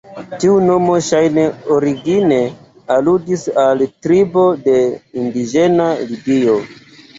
Tiu 0.43 0.53
nomo 0.69 0.95
ŝajne 1.07 1.43
origine 1.75 2.39
aludis 2.97 3.45
al 3.67 3.85
tribo 4.07 4.49
de 4.67 4.81
indiĝena 5.27 5.89
Libio. 6.11 6.61